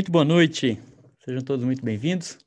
[0.00, 0.80] Muito boa noite,
[1.22, 2.38] sejam todos muito bem-vindos.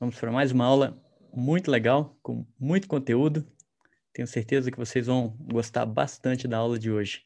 [0.00, 1.00] Vamos para mais uma aula
[1.32, 3.46] muito legal, com muito conteúdo.
[4.12, 7.22] Tenho certeza que vocês vão gostar bastante da aula de hoje.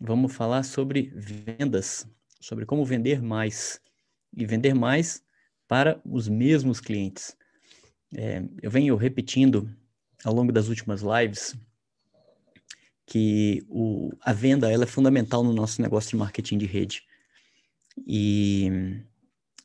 [0.00, 2.04] Vamos falar sobre vendas,
[2.40, 3.80] sobre como vender mais
[4.36, 5.22] e vender mais
[5.68, 7.36] para os mesmos clientes.
[8.12, 9.70] É, eu venho repetindo
[10.24, 11.54] ao longo das últimas lives
[13.06, 17.04] que o, a venda ela é fundamental no nosso negócio de marketing de rede.
[18.06, 19.02] E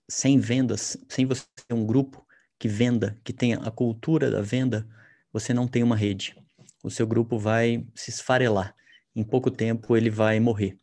[0.10, 2.26] sem vendas, sem você ter um grupo
[2.60, 4.88] que venda, que tenha a cultura da venda,
[5.32, 6.36] você não tem uma rede.
[6.84, 8.76] O seu grupo vai se esfarelar.
[9.16, 10.78] Em pouco tempo ele vai morrer.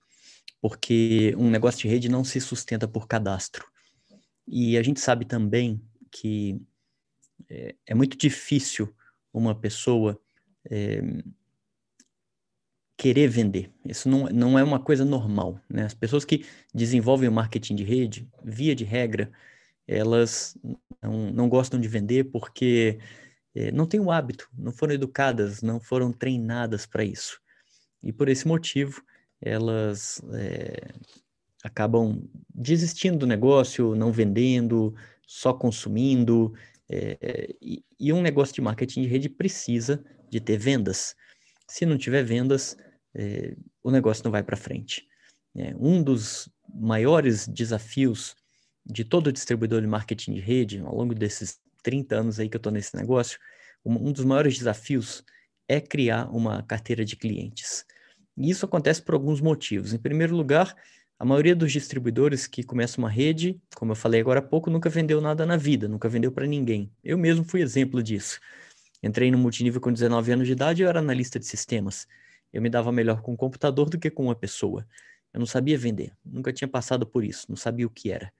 [0.60, 3.66] Porque um negócio de rede não se sustenta por cadastro.
[4.46, 6.60] E a gente sabe também que
[7.48, 8.94] é, é muito difícil
[9.32, 10.20] uma pessoa
[10.70, 11.02] é,
[12.96, 13.70] querer vender.
[13.84, 15.60] Isso não, não é uma coisa normal.
[15.68, 15.84] Né?
[15.84, 19.30] As pessoas que desenvolvem o marketing de rede, via de regra,
[19.86, 20.56] elas
[21.02, 22.98] não, não gostam de vender porque
[23.54, 27.40] é, não têm o hábito, não foram educadas, não foram treinadas para isso.
[28.02, 29.02] E por esse motivo,
[29.40, 30.92] elas é,
[31.62, 32.22] acabam
[32.54, 34.94] desistindo do negócio, não vendendo,
[35.26, 36.54] só consumindo.
[36.88, 41.16] É, e, e um negócio de marketing de rede precisa de ter vendas.
[41.66, 42.76] Se não tiver vendas,
[43.14, 45.06] é, o negócio não vai para frente.
[45.56, 48.34] É, um dos maiores desafios
[48.84, 52.58] de todo distribuidor de marketing de rede, ao longo desses 30 anos aí que eu
[52.58, 53.38] estou nesse negócio,
[53.84, 55.22] um, um, dos maiores desafios
[55.68, 57.84] é criar uma carteira de clientes.
[58.36, 59.92] E isso acontece por alguns motivos.
[59.94, 60.74] Em primeiro lugar,
[61.18, 64.90] a maioria dos distribuidores que começam uma rede, como eu falei agora há pouco, nunca
[64.90, 66.90] vendeu nada na vida, nunca vendeu para ninguém.
[67.02, 68.40] Eu mesmo fui exemplo disso.
[69.04, 72.08] Entrei no multinível com 19 anos de idade e eu era analista de sistemas.
[72.50, 74.86] Eu me dava melhor com um computador do que com uma pessoa.
[75.30, 78.32] Eu não sabia vender, nunca tinha passado por isso, não sabia o que era.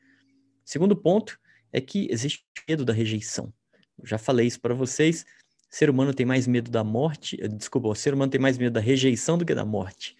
[0.65, 1.39] Segundo ponto
[1.71, 3.53] é que existe medo da rejeição.
[3.99, 5.27] Eu já falei isso para vocês.
[5.71, 8.56] O ser humano tem mais medo da morte, eh, desculpa, o ser humano tem mais
[8.56, 10.16] medo da rejeição do que da morte.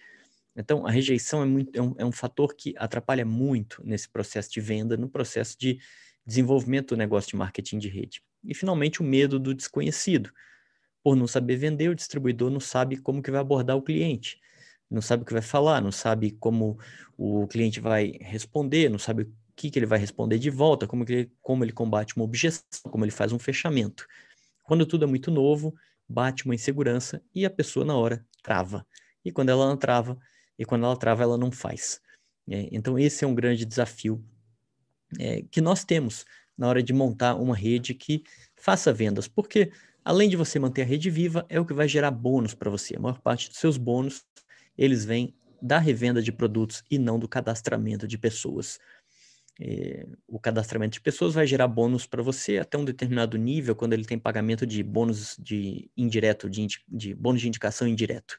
[0.55, 4.51] Então, a rejeição é, muito, é, um, é um fator que atrapalha muito nesse processo
[4.51, 5.79] de venda, no processo de
[6.25, 8.21] desenvolvimento do negócio de marketing de rede.
[8.43, 10.31] E, finalmente, o medo do desconhecido
[11.03, 14.39] por não saber vender, o distribuidor não sabe como que vai abordar o cliente,
[14.89, 16.79] não sabe o que vai falar, não sabe como
[17.15, 21.05] o cliente vai responder, não sabe o que, que ele vai responder de volta, como,
[21.05, 24.07] que ele, como ele combate uma objeção, como ele faz um fechamento.
[24.63, 25.75] Quando tudo é muito novo,
[26.09, 28.85] bate uma insegurança e a pessoa na hora trava.
[29.23, 30.17] E quando ela não trava,
[30.57, 32.01] e quando ela trava, ela não faz.
[32.49, 34.23] É, então esse é um grande desafio
[35.19, 36.25] é, que nós temos
[36.57, 38.23] na hora de montar uma rede que
[38.55, 39.71] faça vendas, porque
[40.05, 42.95] Além de você manter a rede viva, é o que vai gerar bônus para você.
[42.95, 44.23] A maior parte dos seus bônus,
[44.77, 48.77] eles vêm da revenda de produtos e não do cadastramento de pessoas.
[49.59, 53.93] É, o cadastramento de pessoas vai gerar bônus para você até um determinado nível, quando
[53.93, 58.37] ele tem pagamento de bônus de indireto, de, de bônus de indicação indireto.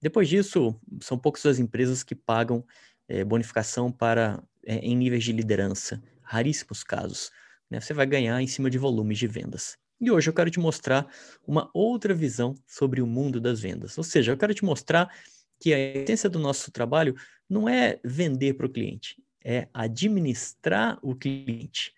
[0.00, 2.64] Depois disso, são poucas as empresas que pagam
[3.06, 7.30] é, bonificação para é, em níveis de liderança, raríssimos casos.
[7.70, 7.80] Né?
[7.80, 9.78] Você vai ganhar em cima de volumes de vendas.
[9.98, 11.08] E hoje eu quero te mostrar
[11.46, 13.96] uma outra visão sobre o mundo das vendas.
[13.96, 15.10] Ou seja, eu quero te mostrar
[15.58, 17.16] que a essência do nosso trabalho
[17.48, 21.94] não é vender para o cliente, é administrar o cliente.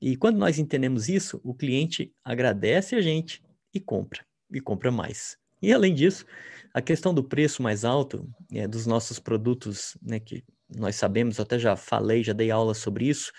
[0.00, 3.44] E quando nós entendemos isso, o cliente agradece a gente
[3.74, 5.36] e compra, e compra mais.
[5.60, 6.24] E além disso,
[6.72, 11.42] a questão do preço mais alto é, dos nossos produtos, né, que nós sabemos, eu
[11.42, 13.32] até já falei, já dei aula sobre isso,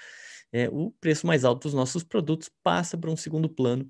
[0.51, 3.89] é, o preço mais alto dos nossos produtos passa para um segundo plano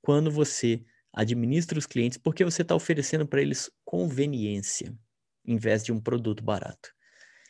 [0.00, 4.94] quando você administra os clientes, porque você está oferecendo para eles conveniência,
[5.44, 6.90] em vez de um produto barato.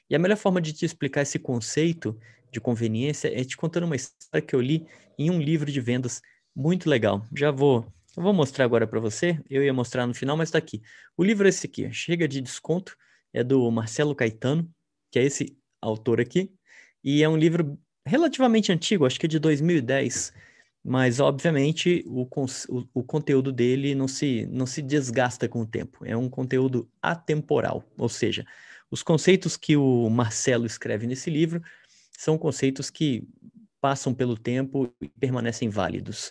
[0.08, 2.18] E a melhor forma de te explicar esse conceito
[2.52, 4.86] de conveniência é te contando uma história que eu li
[5.18, 6.22] em um livro de vendas
[6.54, 7.26] muito legal.
[7.36, 7.84] Já vou,
[8.16, 9.38] vou mostrar agora para você.
[9.50, 10.80] Eu ia mostrar no final, mas está aqui.
[11.16, 12.96] O livro é esse aqui, Chega de Desconto,
[13.32, 14.70] é do Marcelo Caetano,
[15.16, 16.52] que é esse autor aqui,
[17.02, 20.30] e é um livro relativamente antigo, acho que é de 2010,
[20.84, 22.28] mas obviamente o,
[22.68, 26.86] o, o, conteúdo dele não se, não se desgasta com o tempo, é um conteúdo
[27.00, 28.44] atemporal, ou seja,
[28.90, 31.62] os conceitos que o Marcelo escreve nesse livro
[32.12, 33.26] são conceitos que
[33.80, 36.30] passam pelo tempo e permanecem válidos.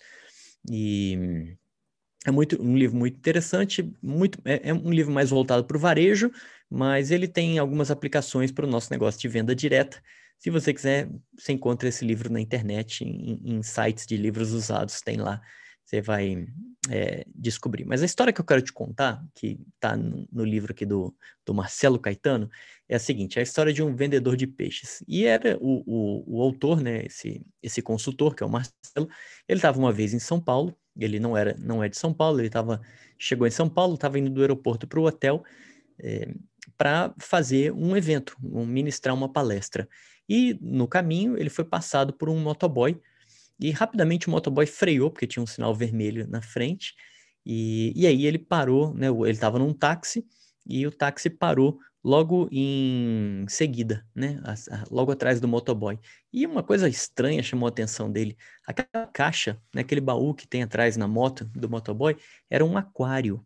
[0.70, 1.58] E
[2.26, 5.80] é muito, um livro muito interessante, muito, é, é um livro mais voltado para o
[5.80, 6.32] varejo,
[6.70, 10.02] mas ele tem algumas aplicações para o nosso negócio de venda direta,
[10.40, 15.02] se você quiser, você encontra esse livro na internet, em, em sites de livros usados,
[15.02, 15.42] tem lá
[15.86, 16.48] você vai
[16.90, 17.86] é, descobrir.
[17.86, 21.16] Mas a história que eu quero te contar, que está no, livro aqui do,
[21.46, 22.50] do Marcelo Caetano,
[22.90, 25.04] é a seguinte: é a história de um vendedor de peixes.
[25.08, 29.08] E era o, o, o autor, né, esse, esse consultor, que é o Marcelo,
[29.48, 32.40] ele estava uma vez em São Paulo, ele não era não é de São Paulo,
[32.40, 32.82] ele tava,
[33.18, 35.44] chegou em São Paulo, estava indo do aeroporto para o hotel
[36.00, 36.34] é,
[36.78, 39.88] para fazer um evento, um, ministrar uma palestra.
[40.28, 43.00] E no caminho ele foi passado por um motoboy
[43.60, 46.94] e rapidamente o motoboy freou, porque tinha um sinal vermelho na frente,
[47.46, 49.08] e, e aí ele parou, né?
[49.08, 50.26] Ele estava num táxi,
[50.66, 54.42] e o táxi parou logo em seguida, né?
[54.92, 56.00] Logo atrás do motoboy.
[56.32, 58.38] E uma coisa estranha chamou a atenção dele.
[58.68, 59.82] Aquela caixa, né?
[59.82, 62.16] aquele baú que tem atrás na moto do motoboy,
[62.50, 63.46] era um aquário.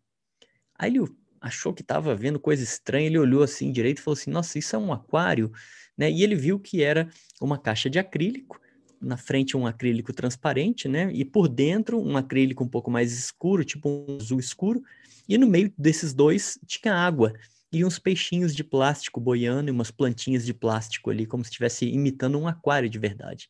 [0.78, 1.06] Aí ele
[1.42, 4.76] achou que estava vendo coisa estranha, ele olhou assim direito e falou assim: Nossa, isso
[4.76, 5.52] é um aquário,
[5.98, 6.12] né?
[6.12, 7.10] E ele viu que era
[7.42, 8.60] uma caixa de acrílico
[9.02, 11.12] na frente um acrílico transparente, né?
[11.14, 14.82] E por dentro um acrílico um pouco mais escuro, tipo um azul escuro.
[15.28, 17.34] E no meio desses dois tinha água
[17.72, 21.86] e uns peixinhos de plástico boiando e umas plantinhas de plástico ali, como se estivesse
[21.86, 23.48] imitando um aquário de verdade.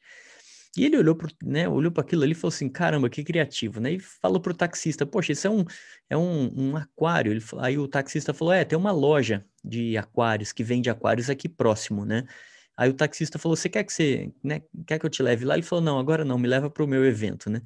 [0.77, 3.93] E ele olhou para né, olhou aquilo ali e falou assim: caramba, que criativo, né?
[3.93, 5.65] E falou para o taxista: poxa, isso é um,
[6.09, 7.31] é um, um aquário.
[7.31, 11.49] Ele, aí o taxista falou: é, tem uma loja de aquários que vende aquários aqui
[11.49, 12.25] próximo, né?
[12.79, 15.55] Aí o taxista falou: Você quer que você, né, quer que eu te leve lá?
[15.55, 17.61] Ele falou: Não, agora não, me leva para o meu evento, né?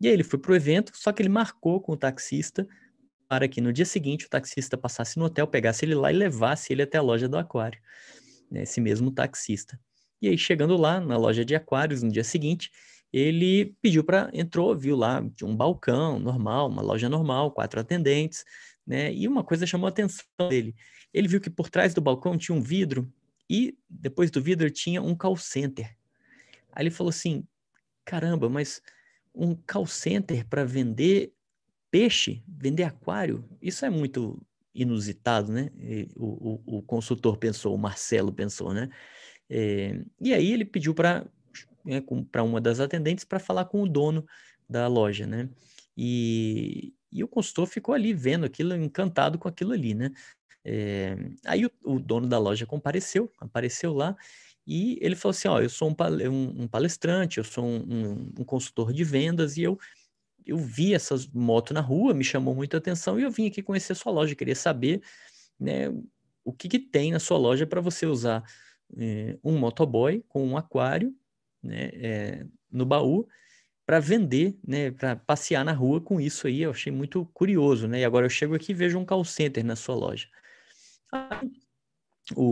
[0.00, 2.66] E aí ele foi para o evento, só que ele marcou com o taxista
[3.28, 6.72] para que no dia seguinte o taxista passasse no hotel, pegasse ele lá e levasse
[6.72, 7.80] ele até a loja do aquário,
[8.50, 9.78] né, esse mesmo taxista.
[10.20, 12.68] E aí, chegando lá na loja de aquários no dia seguinte,
[13.12, 18.44] ele pediu para entrou, viu lá um balcão normal, uma loja normal, quatro atendentes,
[18.84, 19.14] né?
[19.14, 20.74] E uma coisa chamou a atenção dele.
[21.14, 23.08] Ele viu que por trás do balcão tinha um vidro
[23.48, 25.96] e depois do vidro tinha um call center.
[26.72, 27.46] Aí ele falou assim:
[28.04, 28.82] caramba, mas
[29.34, 31.32] um call center para vender
[31.90, 34.40] peixe, vender aquário, isso é muito
[34.74, 35.70] inusitado, né?
[36.14, 38.88] O, o, o, consultor pensou, o Marcelo pensou, né?
[39.48, 41.26] É, e aí ele pediu para
[41.84, 44.26] né, para uma das atendentes para falar com o dono
[44.68, 45.48] da loja, né?
[45.96, 50.12] E, e o consultor ficou ali vendo aquilo, encantado com aquilo ali, né?
[50.64, 51.16] É,
[51.46, 54.16] aí o, o, dono da loja compareceu, apareceu lá
[54.66, 58.92] e ele falou assim: Ó, eu sou um, um palestrante, eu sou um, um, consultor
[58.92, 59.78] de vendas e eu,
[60.44, 63.92] eu vi essas motos na rua, me chamou muita atenção e eu vim aqui conhecer
[63.92, 65.02] a sua loja, queria saber
[65.58, 65.88] né,
[66.44, 68.42] o que, que tem na sua loja para você usar
[68.96, 71.14] é, um motoboy com um aquário
[71.62, 73.26] né, é, no baú
[73.86, 76.62] para vender, né, para passear na rua com isso aí.
[76.62, 78.00] Eu achei muito curioso, né?
[78.00, 80.28] E agora eu chego aqui e vejo um call center na sua loja.
[82.36, 82.42] O,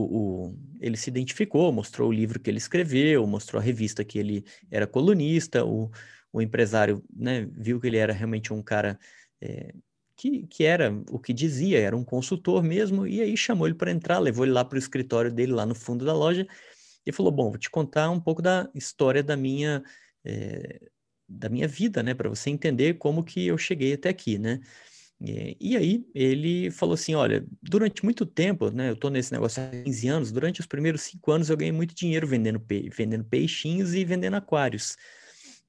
[0.48, 4.44] o, ele se identificou, mostrou o livro que ele escreveu, mostrou a revista que ele
[4.70, 5.90] era colunista, o,
[6.32, 8.98] o empresário né, viu que ele era realmente um cara
[9.38, 9.74] é,
[10.16, 13.90] que, que era o que dizia, era um consultor mesmo, e aí chamou ele para
[13.90, 16.46] entrar, levou ele lá para o escritório dele, lá no fundo da loja,
[17.04, 19.84] e falou: Bom, vou te contar um pouco da história da minha.
[20.24, 20.80] É,
[21.28, 24.60] da minha vida, né, para você entender como que eu cheguei até aqui, né?
[25.20, 29.62] E, e, aí ele falou assim, olha, durante muito tempo, né, eu estou nesse negócio
[29.62, 33.24] há 15 anos, durante os primeiros cinco anos eu ganhei muito dinheiro vendendo, pe vendendo
[33.24, 34.96] peixinhos e vendendo aquários.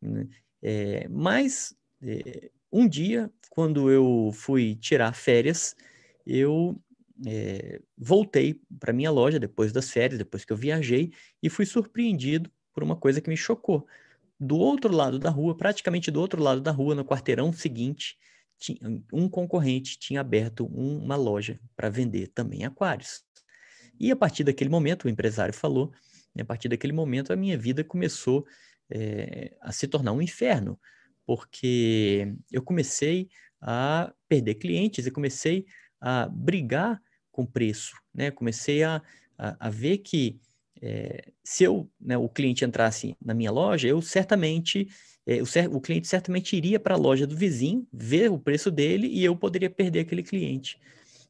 [0.02, 0.28] Né?
[0.62, 5.76] É, mas é, um dia, quando eu fui tirar férias,
[6.26, 6.80] eu
[7.26, 11.12] é, voltei para minha loja depois das férias, depois que eu viajei,
[11.42, 13.88] e fui surpreendido por uma coisa que me chocou.
[14.40, 18.18] Do outro lado da rua, praticamente do outro lado da rua, no quarteirão seguinte,
[19.14, 23.24] um concorrente tinha aberto uma loja para vender também aquários.
[24.00, 25.92] E a partir daquele momento, o empresário falou,
[26.40, 28.46] a partir daquele momento a minha vida começou
[28.90, 30.80] é, a se tornar um inferno,
[31.26, 35.66] porque eu comecei a perder clientes e comecei
[36.00, 38.32] a brigar com preço, né?
[38.32, 39.02] Comecei a,
[39.38, 40.40] a, a ver que
[40.82, 44.88] é, se eu, né, o cliente entrasse na minha loja, eu certamente
[45.26, 49.08] é, o, o, cliente certamente iria para a loja do vizinho, ver o preço dele
[49.08, 50.80] e eu poderia perder aquele cliente.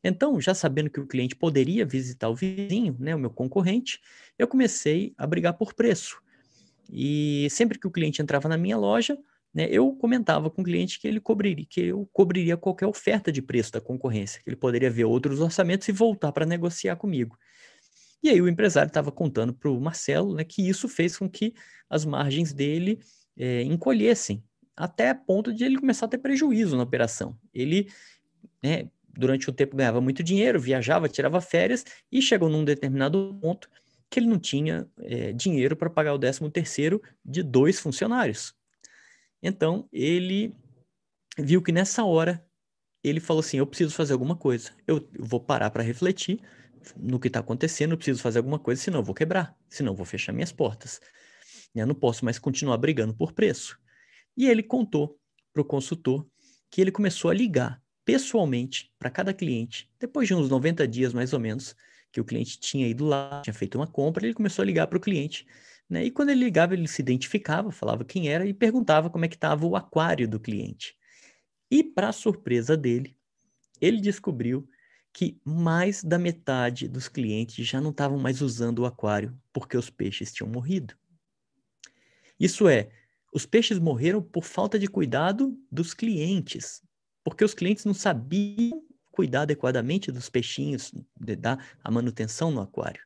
[0.03, 3.99] Então, já sabendo que o cliente poderia visitar o vizinho, né, o meu concorrente,
[4.37, 6.21] eu comecei a brigar por preço.
[6.89, 9.17] E sempre que o cliente entrava na minha loja,
[9.53, 13.41] né, eu comentava com o cliente que ele cobriria, que eu cobriria qualquer oferta de
[13.41, 17.35] preço da concorrência, que ele poderia ver outros orçamentos e voltar para negociar comigo.
[18.23, 21.53] E aí o empresário estava contando para o Marcelo né, que isso fez com que
[21.89, 22.99] as margens dele
[23.37, 24.43] é, encolhessem,
[24.75, 27.37] até ponto de ele começar a ter prejuízo na operação.
[27.53, 27.89] Ele,
[28.63, 33.69] né, durante o tempo, ganhava muito dinheiro, viajava, tirava férias e chegou num determinado ponto
[34.09, 38.53] que ele não tinha é, dinheiro para pagar o 13 terceiro de dois funcionários.
[39.41, 40.55] Então, ele
[41.37, 42.43] viu que nessa hora
[43.03, 46.41] ele falou assim: eu preciso fazer alguma coisa, eu vou parar para refletir
[46.95, 49.95] no que está acontecendo, eu preciso fazer alguma coisa, senão eu vou quebrar, senão eu
[49.95, 50.99] vou fechar minhas portas.
[51.75, 53.79] Eu não posso mais continuar brigando por preço.
[54.35, 55.19] E ele contou
[55.53, 56.27] para o consultor
[56.69, 61.33] que ele começou a ligar pessoalmente para cada cliente, depois de uns 90 dias mais
[61.33, 61.75] ou menos,
[62.11, 64.97] que o cliente tinha ido lá, tinha feito uma compra, ele começou a ligar para
[64.97, 65.45] o cliente.
[65.89, 66.05] Né?
[66.05, 69.35] E quando ele ligava, ele se identificava, falava quem era e perguntava como é que
[69.35, 70.95] estava o aquário do cliente.
[71.69, 73.17] E, para surpresa dele,
[73.81, 74.67] ele descobriu
[75.17, 79.89] que mais da metade dos clientes já não estavam mais usando o aquário porque os
[79.89, 80.93] peixes tinham morrido.
[82.39, 82.91] Isso é,
[83.33, 86.83] os peixes morreram por falta de cuidado dos clientes,
[87.23, 93.01] porque os clientes não sabiam cuidar adequadamente dos peixinhos, de dar a manutenção no aquário.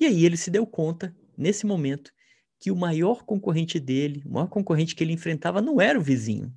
[0.00, 2.10] E aí ele se deu conta, nesse momento,
[2.58, 6.52] que o maior concorrente dele, o maior concorrente que ele enfrentava não era o vizinho,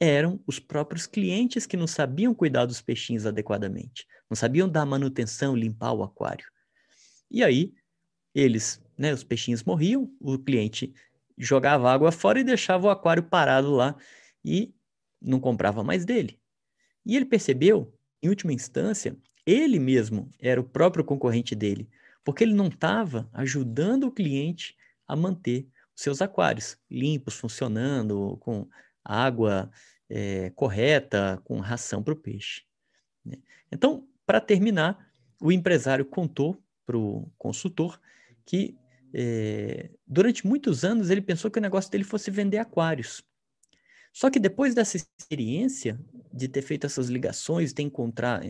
[0.00, 5.56] eram os próprios clientes que não sabiam cuidar dos peixinhos adequadamente, não sabiam dar manutenção,
[5.56, 6.46] limpar o aquário.
[7.30, 7.72] E aí,
[8.34, 10.92] eles, né, os peixinhos morriam, o cliente
[11.38, 13.96] jogava água fora e deixava o aquário parado lá
[14.44, 14.74] e
[15.20, 16.38] não comprava mais dele.
[17.04, 21.88] E ele percebeu, em última instância, ele mesmo era o próprio concorrente dele,
[22.24, 28.66] porque ele não estava ajudando o cliente a manter seus aquários limpos, funcionando, com
[29.04, 29.70] água
[30.08, 32.62] é, correta, com ração para o peixe.
[33.24, 33.38] Né?
[33.70, 38.00] Então, para terminar, o empresário contou para o consultor
[38.44, 38.76] que
[39.12, 43.22] é, durante muitos anos ele pensou que o negócio dele fosse vender aquários.
[44.12, 45.98] Só que depois dessa experiência
[46.32, 47.90] de ter feito essas ligações, ter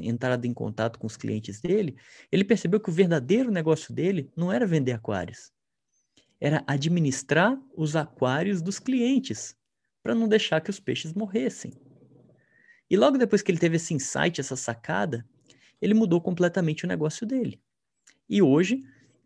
[0.02, 1.96] entrado em contato com os clientes dele,
[2.30, 5.52] ele percebeu que o verdadeiro negócio dele não era vender aquários,
[6.40, 9.56] era administrar os aquários dos clientes
[10.04, 11.73] para não deixar que os peixes morressem.
[12.90, 15.26] E logo depois que ele teve esse insight, essa sacada,
[15.80, 17.58] ele mudou completamente o negócio dele.
[18.28, 18.84] E hoje,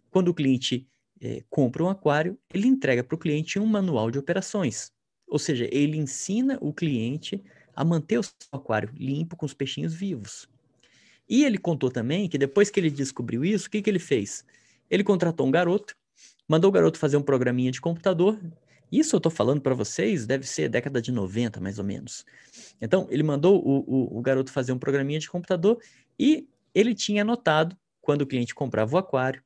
[0.09, 0.89] quando o cliente
[1.21, 4.93] é, compra um aquário, ele entrega para o cliente um manual de operações.
[5.27, 7.43] Ou seja, ele ensina o cliente
[7.75, 10.49] a manter o seu aquário limpo com os peixinhos vivos.
[11.29, 14.45] E ele contou também que depois que ele descobriu isso, o que, que ele fez?
[14.89, 15.97] Ele contratou um garoto,
[16.49, 18.41] mandou o garoto fazer um programinha de computador
[18.91, 22.25] isso eu estou falando para vocês, deve ser década de 90, mais ou menos.
[22.81, 25.79] Então, ele mandou o, o, o, garoto fazer um programinha de computador
[26.19, 29.43] e ele tinha anotado quando o cliente comprava o aquário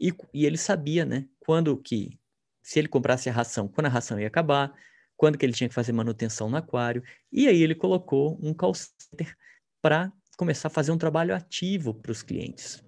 [0.00, 2.18] e, e ele sabia, né, quando que,
[2.62, 4.74] se ele comprasse a ração, quando a ração ia acabar,
[5.16, 7.02] quando que ele tinha que fazer manutenção no aquário.
[7.30, 9.36] E aí ele colocou um call center
[9.82, 12.82] para começar a fazer um trabalho ativo para os clientes.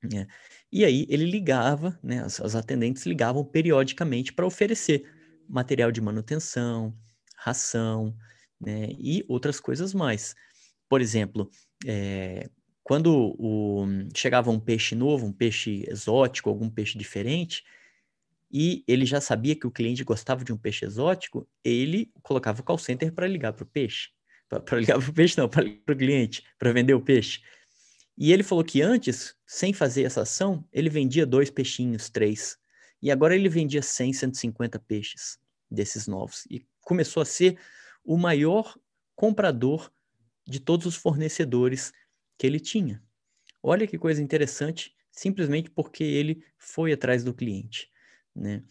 [0.00, 0.28] Né?
[0.70, 5.04] E aí ele ligava, né, as, as atendentes ligavam periodicamente para oferecer
[5.48, 6.94] material de manutenção,
[7.36, 8.14] ração,
[8.60, 10.34] né, e outras coisas mais.
[10.88, 11.50] Por exemplo,
[11.86, 12.50] é,
[12.82, 13.86] quando o,
[14.16, 17.62] chegava um peixe novo, um peixe exótico, algum peixe diferente,
[18.50, 22.64] e ele já sabia que o cliente gostava de um peixe exótico, ele colocava o
[22.64, 24.08] call center para ligar para o peixe.
[24.48, 27.40] Para ligar para o peixe, não, para ligar para o cliente, para vender o peixe.
[28.16, 32.56] E ele falou que antes, sem fazer essa ação, ele vendia dois peixinhos, três.
[33.02, 35.38] E agora ele vendia 100, 150 peixes
[35.70, 36.44] desses novos.
[36.50, 37.58] E começou a ser
[38.04, 38.76] o maior
[39.14, 39.92] comprador
[40.46, 41.92] de todos os fornecedores
[42.38, 43.02] que ele tinha.
[43.62, 47.90] Olha que coisa interessante, simplesmente porque ele foi atrás do cliente.
[48.34, 48.62] Né?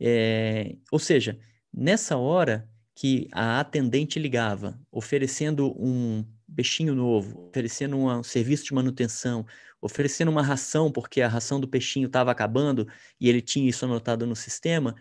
[0.00, 1.38] É, ou seja,
[1.72, 6.24] nessa hora que a atendente ligava, oferecendo um
[6.54, 9.46] peixinho novo, oferecendo um serviço de manutenção,
[9.80, 12.86] oferecendo uma ração, porque a ração do peixinho estava acabando
[13.20, 14.94] e ele tinha isso anotado no sistema,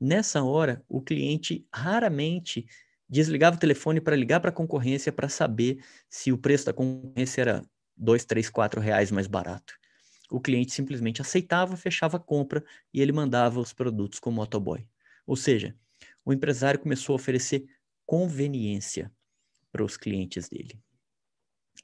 [0.00, 2.66] nessa hora o cliente raramente
[3.08, 7.42] desligava o telefone para ligar para a concorrência para saber se o preço da concorrência
[7.42, 7.62] era
[7.96, 9.74] dois, três, quatro reais mais barato.
[10.30, 14.86] O cliente simplesmente aceitava, fechava a compra e ele mandava os produtos com o motoboy.
[15.26, 15.76] Ou seja,
[16.24, 17.66] o empresário começou a oferecer
[18.06, 19.12] conveniência
[19.72, 20.78] para os clientes dele.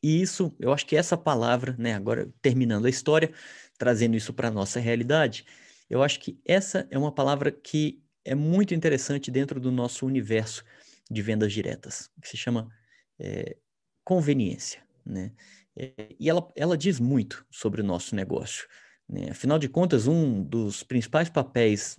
[0.03, 3.33] E isso, eu acho que essa palavra, né, agora terminando a história,
[3.77, 5.45] trazendo isso para a nossa realidade,
[5.91, 10.63] eu acho que essa é uma palavra que é muito interessante dentro do nosso universo
[11.11, 12.71] de vendas diretas, que se chama
[13.19, 13.57] é,
[14.05, 15.33] conveniência, né?
[15.75, 18.69] É, e ela, ela diz muito sobre o nosso negócio.
[19.09, 19.31] Né?
[19.31, 21.99] Afinal de contas, um dos principais papéis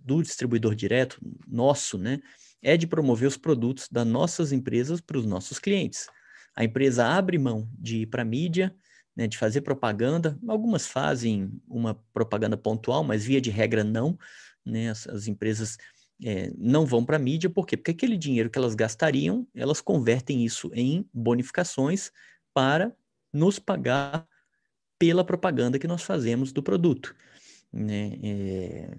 [0.00, 2.20] do distribuidor direto, nosso, né,
[2.62, 6.08] é de promover os produtos das nossas empresas para os nossos clientes.
[6.54, 8.74] A empresa abre mão de ir para a mídia,
[9.16, 10.38] né, de fazer propaganda.
[10.46, 14.18] Algumas fazem uma propaganda pontual, mas via de regra não.
[14.64, 14.90] Né?
[14.90, 15.76] As, as empresas
[16.24, 17.76] é, não vão para a mídia, por quê?
[17.76, 22.10] Porque aquele dinheiro que elas gastariam, elas convertem isso em bonificações
[22.52, 22.92] para
[23.32, 24.26] nos pagar
[24.98, 27.14] pela propaganda que nós fazemos do produto.
[27.72, 28.18] Né?
[28.22, 28.96] É,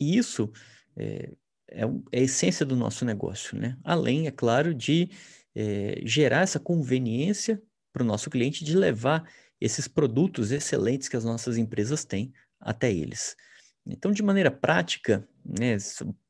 [0.00, 0.50] e isso
[0.96, 1.32] é,
[1.68, 3.76] é, é, a essência do nosso negócio, né?
[3.84, 5.10] além, é claro, de
[5.54, 9.28] é, gerar essa conveniência para o nosso cliente de levar
[9.60, 13.34] esses produtos excelentes que as nossas empresas têm até eles.
[13.86, 15.76] Então, de maneira prática, né,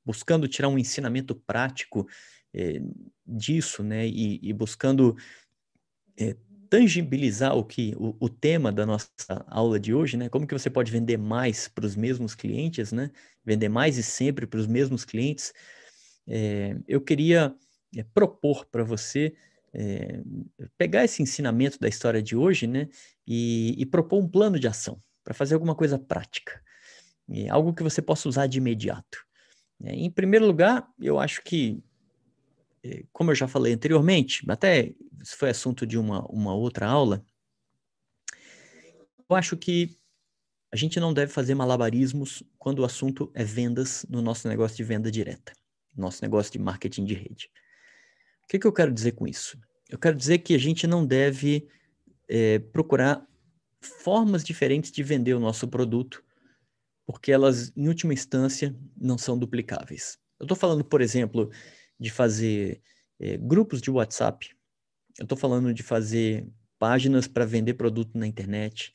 [0.05, 2.07] buscando tirar um ensinamento prático
[2.55, 2.81] é,
[3.26, 5.16] disso, né, e, e buscando
[6.19, 6.37] é,
[6.69, 9.11] tangibilizar o que o, o, tema da nossa
[9.49, 13.11] aula de hoje, né, como que você pode vender mais para os mesmos clientes, né,
[13.47, 15.55] vender mais e sempre para os mesmos clientes,
[16.26, 17.55] é, eu queria
[18.12, 19.35] propor para você
[20.79, 22.88] pegar esse ensinamento da história de hoje, né,
[23.26, 26.62] e, e propor um plano de ação para fazer alguma coisa prática
[27.29, 29.25] é algo que você possa usar de imediato.
[29.83, 31.83] É, em primeiro lugar, eu acho que,
[32.83, 37.25] é, como eu já falei anteriormente, até isso foi assunto de uma, uma outra aula,
[39.29, 39.99] eu acho que
[40.76, 44.85] a gente não deve fazer malabarismos quando o assunto é vendas no nosso negócio de
[44.85, 45.54] venda direta,
[45.97, 47.50] nosso negócio de marketing de rede.
[48.45, 49.59] O que, que eu quero dizer com isso?
[49.88, 51.66] Eu quero dizer que a gente não deve
[52.28, 53.26] é, procurar
[53.80, 56.23] formas diferentes de vender o nosso produto
[57.06, 60.18] porque elas, em última instância, não são duplicáveis.
[60.38, 61.50] Eu estou falando, por exemplo,
[61.99, 62.83] de fazer
[63.18, 64.50] é, grupos de WhatsApp,
[65.18, 66.47] eu estou falando de fazer
[66.78, 68.92] páginas para vender produto na internet,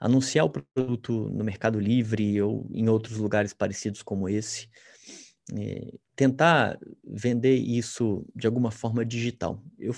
[0.00, 4.68] anunciar o produto no Mercado Livre ou em outros lugares parecidos como esse,
[5.54, 9.62] é, tentar vender isso de alguma forma digital.
[9.78, 9.94] Eu,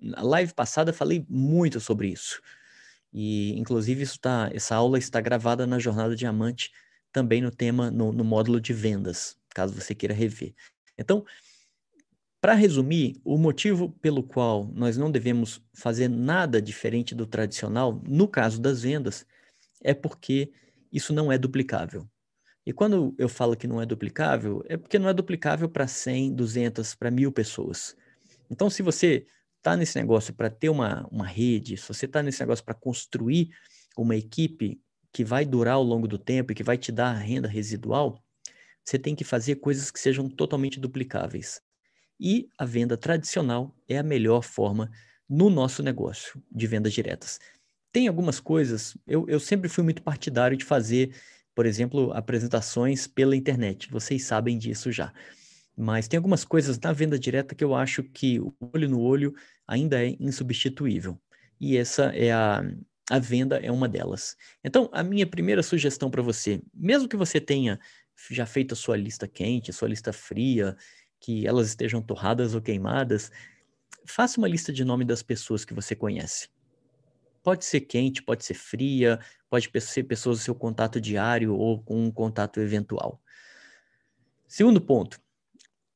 [0.00, 2.42] na live passada falei muito sobre isso.
[3.12, 6.72] E, inclusive, tá, essa aula está gravada na Jornada Diamante
[7.12, 10.54] também no tema, no, no módulo de vendas, caso você queira rever.
[10.98, 11.24] Então,
[12.40, 18.28] para resumir, o motivo pelo qual nós não devemos fazer nada diferente do tradicional, no
[18.28, 19.26] caso das vendas,
[19.82, 20.52] é porque
[20.92, 22.08] isso não é duplicável.
[22.64, 26.34] E quando eu falo que não é duplicável, é porque não é duplicável para 100,
[26.34, 27.96] 200, para mil pessoas.
[28.50, 32.40] Então, se você está nesse negócio para ter uma, uma rede, se você está nesse
[32.40, 33.48] negócio para construir
[33.96, 34.80] uma equipe
[35.12, 38.22] que vai durar ao longo do tempo e que vai te dar renda residual,
[38.84, 41.60] você tem que fazer coisas que sejam totalmente duplicáveis.
[42.20, 44.90] E a venda tradicional é a melhor forma
[45.28, 47.38] no nosso negócio de vendas diretas.
[47.92, 51.14] Tem algumas coisas, eu, eu sempre fui muito partidário de fazer,
[51.54, 53.90] por exemplo, apresentações pela internet.
[53.90, 55.12] Vocês sabem disso já.
[55.76, 59.34] Mas tem algumas coisas na venda direta que eu acho que o olho no olho
[59.66, 61.20] ainda é insubstituível.
[61.60, 62.62] E essa é a,
[63.08, 64.36] a venda é uma delas.
[64.64, 67.78] Então, a minha primeira sugestão para você, mesmo que você tenha
[68.30, 70.76] já feito a sua lista quente, a sua lista fria,
[71.20, 73.30] que elas estejam torradas ou queimadas,
[74.06, 76.48] faça uma lista de nome das pessoas que você conhece.
[77.42, 82.04] Pode ser quente, pode ser fria, pode ser pessoas do seu contato diário ou com
[82.04, 83.20] um contato eventual.
[84.46, 85.20] Segundo ponto,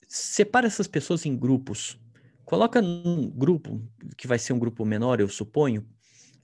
[0.06, 1.98] separe essas pessoas em grupos.
[2.44, 3.80] Coloca num grupo,
[4.16, 5.86] que vai ser um grupo menor, eu suponho,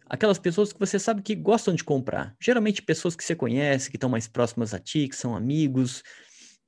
[0.09, 2.35] aquelas pessoas que você sabe que gostam de comprar.
[2.41, 6.03] Geralmente pessoas que você conhece, que estão mais próximas a ti, que são amigos,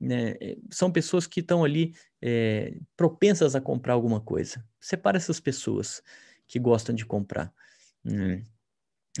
[0.01, 0.35] né?
[0.41, 4.65] Eh, são pessoas que estão ali é, propensas a comprar alguma coisa.
[4.79, 6.01] Separa essas pessoas
[6.47, 7.53] que gostam de comprar.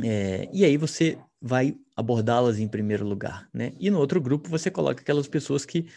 [0.01, 3.73] É, e aí você vai abordá-las em primeiro lugar, né?
[3.79, 5.87] E no outro grupo você coloca aquelas pessoas que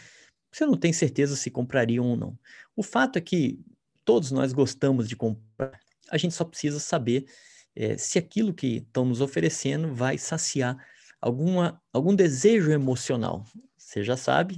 [0.53, 2.38] você não tem certeza se comprariam ou não.
[2.77, 3.61] O fato é que
[4.05, 7.27] todos nós gostamos de comprar, a gente só precisa saber
[7.75, 10.77] é, se aquilo que estão nos oferecendo vai saciar
[11.20, 13.44] alguma, algum desejo emocional.
[13.85, 14.57] Você já sabe,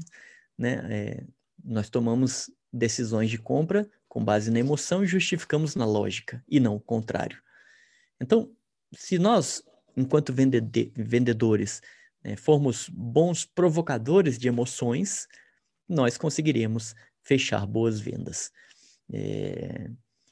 [0.57, 0.81] né?
[0.91, 1.25] É,
[1.65, 6.77] nós tomamos decisões de compra com base na emoção e justificamos na lógica, e não
[6.77, 7.43] o contrário.
[8.21, 8.51] Então,
[8.95, 9.63] se nós,
[9.97, 11.83] enquanto vendedores,
[12.23, 15.27] né, formos bons provocadores de emoções,
[15.89, 18.53] nós conseguiremos fechar boas vendas.
[19.13, 19.91] É,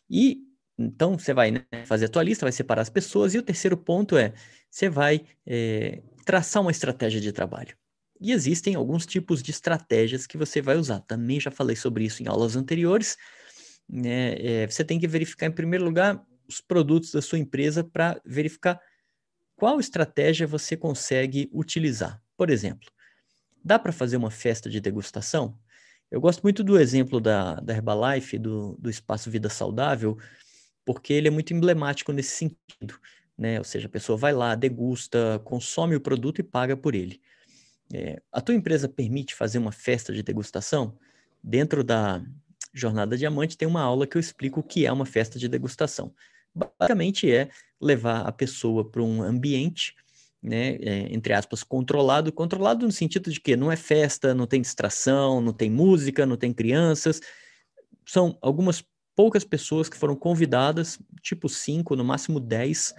[0.09, 0.43] e
[0.79, 3.77] então, você vai né, fazer a tua lista, vai separar as pessoas, e o terceiro
[3.77, 4.33] ponto é,
[4.71, 7.77] você vai é, traçar uma estratégia de trabalho.
[8.25, 11.01] E existem alguns tipos de estratégias que você vai usar.
[11.01, 13.19] Também já falei sobre isso em aulas anteriores.
[13.87, 14.35] Né?
[14.39, 18.81] É, você tem que verificar, em primeiro lugar, os produtos da sua empresa para verificar
[19.55, 22.19] qual estratégia você consegue utilizar.
[22.35, 22.91] Por exemplo,
[23.63, 25.59] dá para fazer uma festa de degustação?
[26.11, 30.17] Eu gosto muito do exemplo da, da Herbalife, do, do Espaço Vida Saudável,
[30.83, 32.99] porque ele é muito emblemático nesse sentido,
[33.37, 33.59] né?
[33.59, 37.21] Ou seja, a pessoa vai lá, degusta, consome o produto e paga por ele.
[37.95, 40.99] É, a tua empresa permite fazer uma festa de degustação?
[41.41, 42.21] Dentro da
[42.73, 46.13] Jornada Diamante tem uma aula que eu explico o que é uma festa de degustação.
[46.53, 49.95] Basicamente é levar a pessoa para um ambiente,
[50.43, 54.61] né, é, entre aspas, controlado, controlado no sentido de que não é festa, não tem
[54.61, 57.21] distração, não tem música, não tem crianças,
[58.05, 62.93] são algumas poucas pessoas que foram convidadas, tipo cinco, no máximo dez,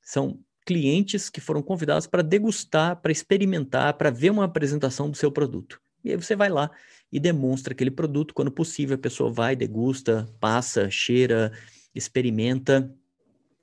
[0.00, 0.38] são
[0.70, 5.80] clientes que foram convidados para degustar, para experimentar, para ver uma apresentação do seu produto.
[6.04, 6.70] E aí você vai lá
[7.10, 8.32] e demonstra aquele produto.
[8.32, 11.50] Quando possível, a pessoa vai, degusta, passa, cheira,
[11.92, 12.88] experimenta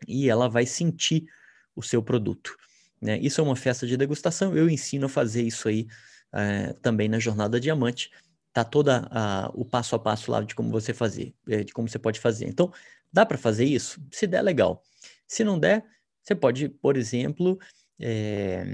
[0.06, 1.26] e ela vai sentir
[1.74, 2.58] o seu produto.
[3.02, 3.18] Né?
[3.20, 4.54] Isso é uma festa de degustação.
[4.54, 5.88] Eu ensino a fazer isso aí
[6.34, 8.12] é, também na Jornada Diamante.
[8.52, 9.10] Tá toda
[9.54, 12.50] o passo a passo lá de como você fazer, é, de como você pode fazer.
[12.50, 12.70] Então,
[13.14, 14.02] dá para fazer isso?
[14.12, 14.84] Se der, legal.
[15.26, 15.86] Se não der,
[16.28, 17.58] você pode, por exemplo,
[17.98, 18.66] é,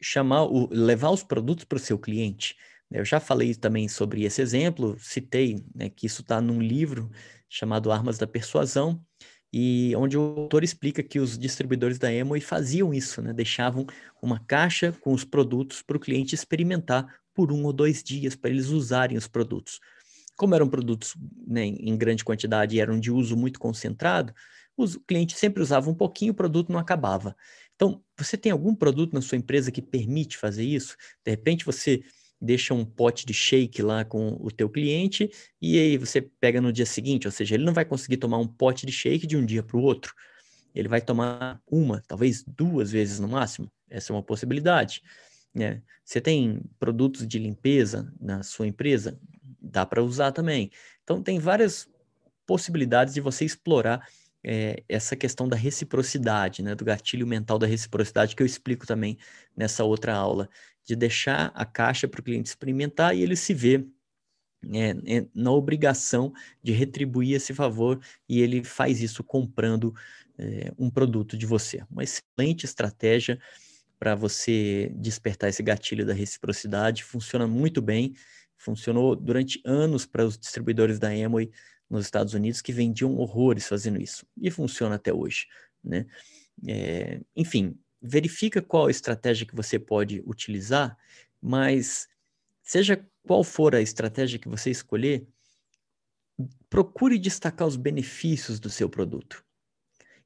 [0.00, 2.56] chamar o, levar os produtos para o seu cliente.
[2.90, 7.10] Eu já falei também sobre esse exemplo, citei né, que isso está num livro
[7.48, 9.00] chamado Armas da Persuasão,
[9.52, 13.32] e onde o autor explica que os distribuidores da Emoi faziam isso, né?
[13.32, 13.86] deixavam
[14.20, 18.50] uma caixa com os produtos para o cliente experimentar por um ou dois dias, para
[18.50, 19.78] eles usarem os produtos.
[20.36, 21.14] Como eram produtos
[21.46, 24.34] né, em grande quantidade e eram de uso muito concentrado,
[24.84, 27.36] os clientes sempre usavam um pouquinho, o produto não acabava.
[27.74, 30.96] Então, você tem algum produto na sua empresa que permite fazer isso?
[31.24, 32.02] De repente, você
[32.40, 36.72] deixa um pote de shake lá com o teu cliente e aí você pega no
[36.72, 39.46] dia seguinte, ou seja, ele não vai conseguir tomar um pote de shake de um
[39.46, 40.12] dia para o outro.
[40.74, 43.70] Ele vai tomar uma, talvez duas vezes no máximo.
[43.88, 45.02] Essa é uma possibilidade.
[45.54, 45.82] Né?
[46.04, 49.20] Você tem produtos de limpeza na sua empresa?
[49.60, 50.70] Dá para usar também.
[51.04, 51.88] Então, tem várias
[52.46, 54.06] possibilidades de você explorar
[54.44, 59.16] é, essa questão da reciprocidade, né, do gatilho mental da reciprocidade, que eu explico também
[59.56, 60.48] nessa outra aula,
[60.84, 63.86] de deixar a caixa para o cliente experimentar e ele se vê
[64.72, 69.94] é, é, na obrigação de retribuir esse favor e ele faz isso comprando
[70.38, 71.84] é, um produto de você.
[71.90, 73.38] Uma excelente estratégia
[73.98, 78.14] para você despertar esse gatilho da reciprocidade, funciona muito bem,
[78.56, 81.50] funcionou durante anos para os distribuidores da Amway
[81.92, 84.26] nos Estados Unidos que vendiam horrores fazendo isso.
[84.40, 85.46] E funciona até hoje,
[85.84, 86.06] né?
[86.66, 90.96] É, enfim, verifica qual estratégia que você pode utilizar,
[91.40, 92.08] mas
[92.62, 95.26] seja qual for a estratégia que você escolher,
[96.70, 99.44] procure destacar os benefícios do seu produto.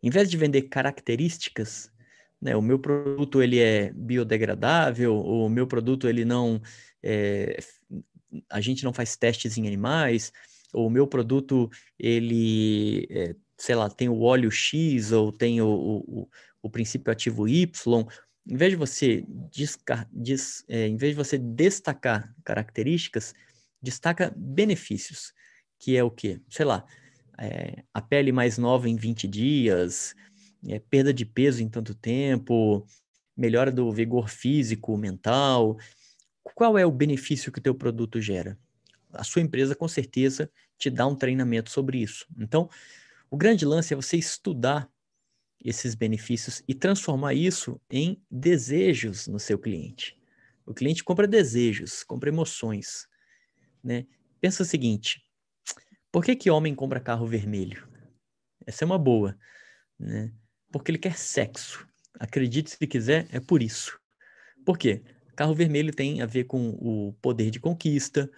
[0.01, 1.91] Em vez de vender características,
[2.41, 6.63] né, o meu produto ele é biodegradável, o meu produto ele não,
[7.03, 7.59] é,
[8.49, 10.33] a gente não faz testes em animais,
[10.85, 16.29] o meu produto, ele, é, sei lá, tem o óleo X ou tem o, o,
[16.63, 18.07] o princípio ativo Y,
[18.47, 23.35] em vez de você descar, des, é, em vez de você destacar características,
[23.81, 25.33] destaca benefícios,
[25.79, 26.41] que é o quê?
[26.49, 26.85] Sei lá,
[27.39, 30.15] é, a pele mais nova em 20 dias,
[30.69, 32.87] é, perda de peso em tanto tempo,
[33.37, 35.77] melhora do vigor físico, mental.
[36.43, 38.59] Qual é o benefício que o teu produto gera?
[39.13, 42.27] A sua empresa, com certeza, te dá um treinamento sobre isso.
[42.39, 42.69] Então,
[43.31, 44.91] o grande lance é você estudar
[45.65, 50.17] esses benefícios e transformar isso em desejos no seu cliente.
[50.65, 53.09] O cliente compra desejos, compra emoções,
[53.83, 54.07] né?
[54.41, 55.25] Pensa o seguinte:
[56.13, 57.89] por que que homem compra carro vermelho?
[58.67, 59.39] Essa é uma boa,
[59.99, 60.33] né?
[60.71, 61.87] Porque ele quer sexo.
[62.19, 63.99] Acredite se quiser, é por isso.
[64.65, 65.03] Por quê?
[65.37, 68.31] Carro vermelho tem a ver com o poder de conquista,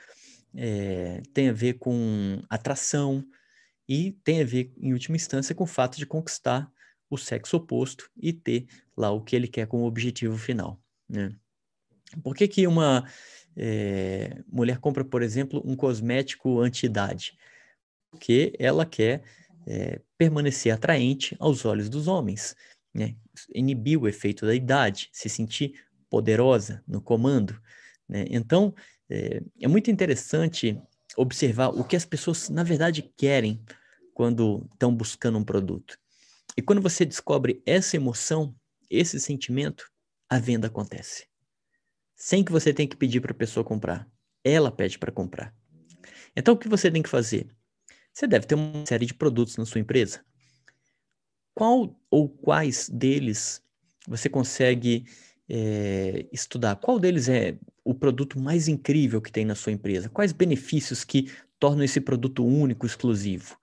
[0.54, 3.24] é, tem a ver com atração
[3.88, 6.70] e tem a ver, em última instância, com o fato de conquistar
[7.10, 10.80] o sexo oposto e ter lá o que ele quer como objetivo final.
[11.08, 11.34] Né?
[12.22, 13.08] Por que, que uma
[13.56, 17.36] é, mulher compra, por exemplo, um cosmético anti-idade?
[18.10, 19.22] Porque ela quer
[19.66, 22.54] é, permanecer atraente aos olhos dos homens,
[22.94, 23.16] né?
[23.54, 25.80] inibir o efeito da idade, se sentir
[26.10, 27.60] poderosa no comando.
[28.08, 28.24] Né?
[28.30, 28.74] Então,
[29.10, 30.80] é, é muito interessante
[31.16, 33.62] observar o que as pessoas, na verdade, querem
[34.14, 35.98] quando estão buscando um produto.
[36.56, 38.54] E quando você descobre essa emoção,
[38.90, 39.90] esse sentimento,
[40.28, 41.26] a venda acontece.
[42.16, 44.08] Sem que você tenha que pedir para a pessoa comprar.
[44.44, 45.54] Ela pede para comprar.
[46.36, 47.48] Então, o que você tem que fazer?
[48.12, 50.24] Você deve ter uma série de produtos na sua empresa.
[51.54, 53.62] Qual ou quais deles
[54.06, 55.04] você consegue
[55.48, 56.76] é, estudar?
[56.76, 60.08] Qual deles é o produto mais incrível que tem na sua empresa?
[60.08, 63.56] Quais benefícios que tornam esse produto único, exclusivo?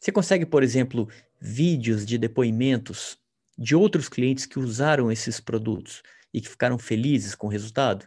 [0.00, 1.08] Você consegue, por exemplo,
[1.40, 3.18] vídeos de depoimentos
[3.56, 8.06] de outros clientes que usaram esses produtos e que ficaram felizes com o resultado?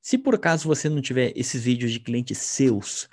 [0.00, 3.08] Se por acaso você não tiver esses vídeos de clientes seus,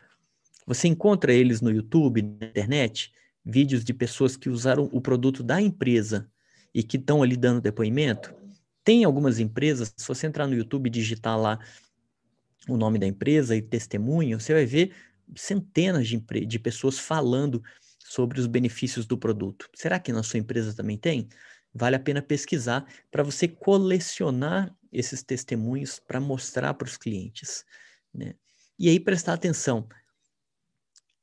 [0.65, 3.13] você encontra eles no YouTube, na internet,
[3.45, 6.29] vídeos de pessoas que usaram o produto da empresa
[6.73, 8.33] e que estão ali dando depoimento.
[8.85, 11.59] Tem algumas empresas, se você entrar no YouTube e digitar lá
[12.69, 14.93] o nome da empresa e testemunho, você vai ver
[15.35, 17.63] centenas de, de pessoas falando
[17.99, 19.67] sobre os benefícios do produto.
[19.73, 21.27] Será que na sua empresa também tem?
[21.73, 27.65] Vale a pena pesquisar para você colecionar esses testemunhos para mostrar para os clientes.
[28.13, 28.35] Né?
[28.77, 29.89] E aí prestar atenção.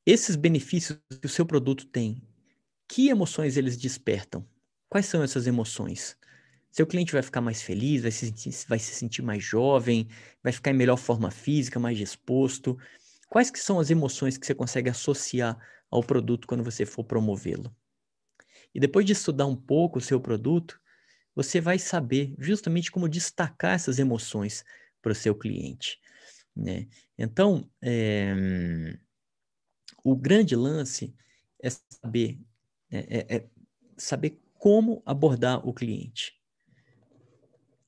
[0.04, 2.20] Esses benefícios que o seu produto tem,
[2.88, 4.44] que emoções eles despertam?
[4.88, 6.16] Quais são essas emoções?
[6.72, 10.08] Seu cliente vai ficar mais feliz, vai se, sentir, vai se sentir mais jovem,
[10.42, 12.78] vai ficar em melhor forma física, mais disposto.
[13.28, 15.58] Quais que são as emoções que você consegue associar
[15.90, 17.76] ao produto quando você for promovê-lo?
[18.74, 20.80] E depois de estudar um pouco o seu produto,
[21.34, 24.64] você vai saber justamente como destacar essas emoções
[25.02, 26.00] para o seu cliente.
[26.56, 26.88] Né?
[27.18, 28.34] Então, é,
[30.02, 31.14] o grande lance
[31.62, 32.40] é saber,
[32.90, 33.46] é, é
[33.98, 36.41] saber como abordar o cliente.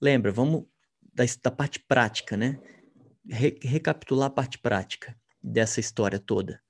[0.04, 0.66] Lembra, vamos
[1.14, 2.60] da, da parte prática, né?
[3.26, 6.60] Re, recapitular a parte prática dessa história toda.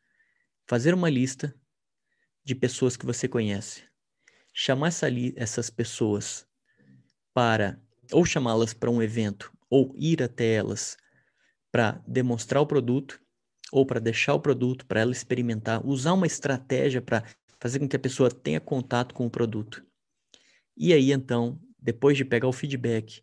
[0.69, 1.53] Fazer uma lista
[2.45, 3.83] de pessoas que você conhece.
[4.55, 6.47] Chamar essa essas pessoas
[7.35, 10.97] para ou chamá-las para um evento ou ir até elas
[11.73, 13.21] para demonstrar o produto
[13.73, 17.25] ou para deixar o produto para ela experimentar, usar uma estratégia para
[17.59, 19.85] fazer com que a pessoa tenha contato com o produto.
[20.77, 23.23] E aí então, depois de pegar o feedback,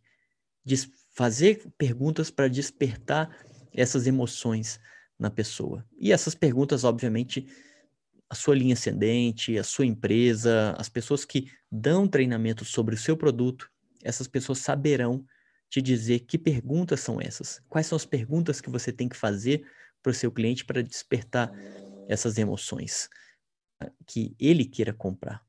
[1.12, 3.36] fazer perguntas para despertar
[3.74, 4.80] essas emoções
[5.18, 5.86] na pessoa.
[5.98, 7.48] E essas perguntas, obviamente,
[8.30, 13.18] a sua linha ascendente, a sua empresa, as pessoas que dão treinamento sobre o seu
[13.18, 13.70] produto,
[14.04, 15.26] essas pessoas saberão
[15.70, 17.62] te dizer que perguntas são essas.
[17.68, 19.66] Quais são as perguntas que você tem que fazer
[20.02, 21.52] para o seu cliente para despertar
[22.08, 23.10] essas emoções
[24.06, 25.44] que ele queira comprar.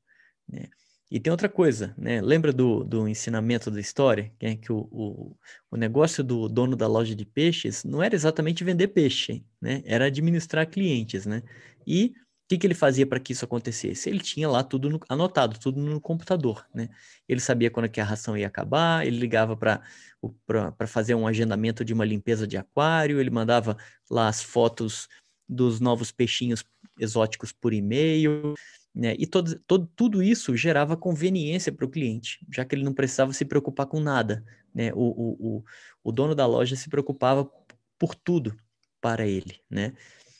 [0.47, 0.69] Né?
[1.13, 2.19] E tem outra coisa, né?
[2.21, 4.33] Lembra do, do ensinamento da história?
[4.39, 5.37] Que, é que o, o,
[5.69, 9.83] o negócio do dono da loja de peixes não era exatamente vender peixe, né?
[9.85, 11.43] Era administrar clientes, né?
[11.85, 12.13] E
[12.53, 14.09] que, que ele fazia para que isso acontecesse?
[14.09, 16.89] Ele tinha lá tudo no, anotado, tudo no computador, né?
[17.27, 21.93] Ele sabia quando que a ração ia acabar, ele ligava para fazer um agendamento de
[21.93, 23.77] uma limpeza de aquário, ele mandava
[24.09, 25.07] lá as fotos
[25.47, 26.63] dos novos peixinhos
[26.99, 28.53] exóticos por e-mail,
[28.93, 29.15] né?
[29.17, 33.33] E todo, todo, tudo isso gerava conveniência para o cliente, já que ele não precisava
[33.33, 34.91] se preocupar com nada, né?
[34.93, 35.63] O, o, o,
[36.03, 37.49] o dono da loja se preocupava
[37.97, 38.55] por tudo
[39.01, 39.93] para ele, né?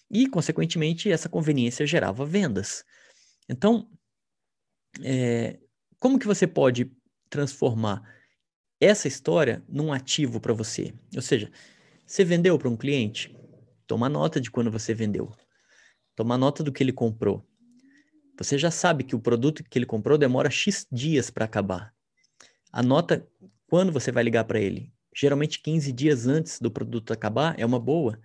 [0.09, 2.85] E, consequentemente, essa conveniência gerava vendas.
[3.49, 3.89] Então,
[5.01, 5.59] é,
[5.99, 6.91] como que você pode
[7.29, 8.03] transformar
[8.79, 10.93] essa história num ativo para você?
[11.15, 11.51] Ou seja,
[12.05, 13.35] você vendeu para um cliente?
[13.87, 15.31] Toma nota de quando você vendeu.
[16.15, 17.43] Toma nota do que ele comprou.
[18.37, 21.93] Você já sabe que o produto que ele comprou demora X dias para acabar.
[22.71, 23.27] Anota
[23.67, 24.91] quando você vai ligar para ele.
[25.15, 28.19] Geralmente 15 dias antes do produto acabar é uma boa,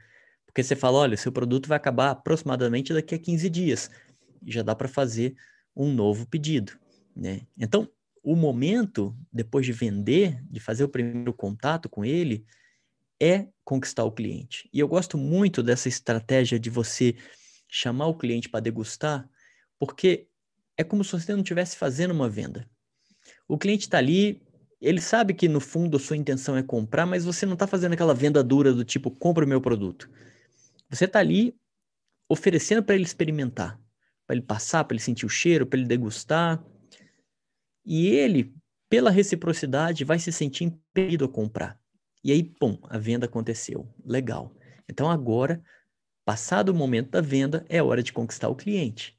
[0.46, 3.90] porque você fala, olha, seu produto vai acabar aproximadamente daqui a 15 dias.
[4.42, 5.36] E já dá para fazer
[5.76, 6.78] um novo pedido,
[7.14, 7.42] né?
[7.56, 7.88] Então,
[8.22, 12.44] o momento, depois de vender, de fazer o primeiro contato com ele,
[13.20, 14.68] é conquistar o cliente.
[14.72, 17.14] E eu gosto muito dessa estratégia de você
[17.68, 19.28] chamar o cliente para degustar,
[19.78, 20.28] porque
[20.76, 22.68] é como se você não estivesse fazendo uma venda.
[23.46, 24.40] O cliente está ali,
[24.80, 27.94] ele sabe que no fundo a sua intenção é comprar, mas você não está fazendo
[27.94, 30.08] aquela venda dura do tipo, compra o meu produto.
[30.90, 31.54] Você está ali
[32.28, 33.80] oferecendo para ele experimentar,
[34.26, 36.62] para ele passar, para ele sentir o cheiro, para ele degustar.
[37.84, 38.54] E ele,
[38.88, 41.80] pela reciprocidade, vai se sentir impedido a comprar.
[42.22, 43.88] E aí, pum, a venda aconteceu.
[44.04, 44.54] Legal.
[44.88, 45.62] Então agora,
[46.24, 49.17] passado o momento da venda, é hora de conquistar o cliente.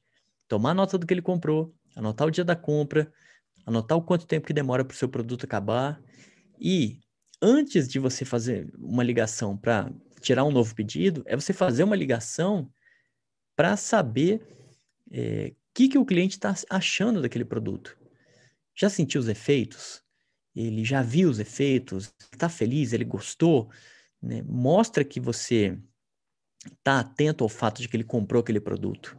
[0.50, 3.10] Tomar nota do que ele comprou, anotar o dia da compra,
[3.66, 6.02] anotar o quanto tempo que demora para o seu produto acabar.
[6.60, 7.00] E
[7.40, 11.96] antes de você fazer uma ligação para tirar um novo pedido é você fazer uma
[11.96, 12.70] ligação
[13.56, 14.42] para saber
[15.08, 17.96] o é, que, que o cliente está achando daquele produto.
[18.76, 20.02] Já sentiu os efeitos?
[20.56, 22.12] Ele já viu os efeitos?
[22.34, 22.92] Está feliz?
[22.92, 23.70] Ele gostou?
[24.20, 24.42] Né?
[24.42, 25.78] Mostra que você
[26.66, 29.16] está atento ao fato de que ele comprou aquele produto.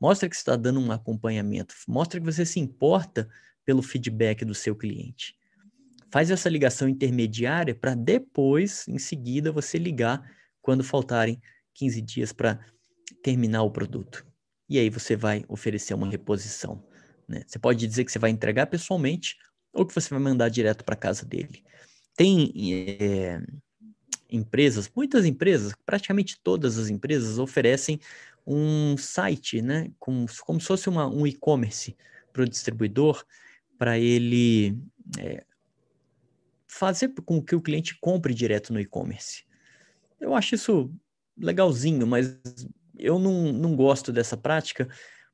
[0.00, 1.74] Mostra que você está dando um acompanhamento.
[1.86, 3.28] Mostra que você se importa
[3.64, 5.38] pelo feedback do seu cliente
[6.10, 10.22] faz essa ligação intermediária para depois, em seguida, você ligar
[10.60, 11.40] quando faltarem
[11.74, 12.58] 15 dias para
[13.22, 14.26] terminar o produto.
[14.68, 16.84] E aí você vai oferecer uma reposição.
[17.26, 17.42] Né?
[17.46, 19.36] Você pode dizer que você vai entregar pessoalmente
[19.72, 21.62] ou que você vai mandar direto para casa dele.
[22.16, 22.52] tem
[23.00, 23.40] é,
[24.30, 28.00] empresas, muitas empresas, praticamente todas as empresas oferecem
[28.48, 31.94] um site, né, como, como se fosse uma, um e-commerce
[32.32, 33.22] para o distribuidor,
[33.76, 34.80] para ele
[35.18, 35.44] é,
[36.66, 39.44] fazer com que o cliente compre direto no e-commerce.
[40.18, 40.90] Eu acho isso
[41.36, 42.38] legalzinho, mas
[42.98, 44.88] eu não, não gosto dessa prática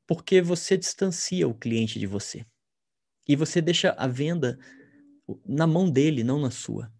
[0.05, 2.45] porque você distancia o cliente de você.
[3.27, 4.59] E você deixa a venda
[5.45, 6.91] na mão dele, não na sua.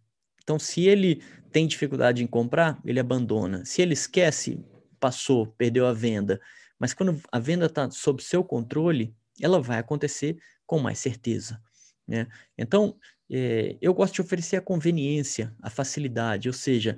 [0.42, 3.64] Então, se ele tem dificuldade em comprar, ele abandona.
[3.66, 4.64] Se ele esquece,
[5.00, 6.40] passou, perdeu a venda.
[6.80, 11.62] Mas quando a venda está sob seu controle, ela vai acontecer com mais certeza.
[12.08, 12.28] Né?
[12.58, 12.98] Então,
[13.30, 16.98] é, eu gosto de oferecer a conveniência, a facilidade, ou seja,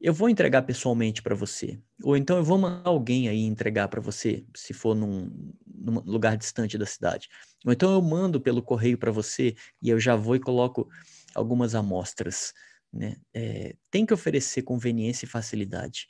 [0.00, 4.00] eu vou entregar pessoalmente para você, ou então eu vou mandar alguém aí entregar para
[4.00, 5.30] você, se for num,
[5.66, 7.28] num, lugar distante da cidade,
[7.64, 10.88] ou então eu mando pelo correio para você e eu já vou e coloco
[11.34, 12.54] algumas amostras.
[12.92, 13.16] Né?
[13.32, 16.08] É, tem que oferecer conveniência e facilidade.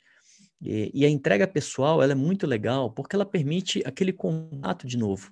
[0.61, 4.97] E, e, a entrega pessoal ela é muito legal porque ela permite aquele contato de
[4.97, 5.31] novo,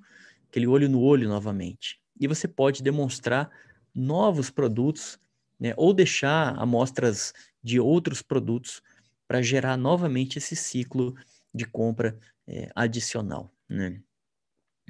[0.50, 2.02] aquele olho no olho novamente.
[2.20, 3.50] E você pode demonstrar
[3.94, 5.20] novos produtos,
[5.60, 5.74] né?
[5.78, 8.82] ou deixar amostras de outros produtos
[9.28, 11.16] para gerar novamente esse ciclo
[11.54, 13.54] de compra é, adicional.
[13.70, 14.02] Né?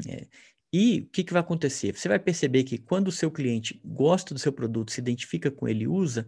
[0.08, 0.28] É,
[0.72, 1.96] e o que, que vai acontecer?
[1.96, 5.68] Você vai perceber que quando o seu cliente gosta do seu produto, se identifica com
[5.68, 6.28] ele, usa,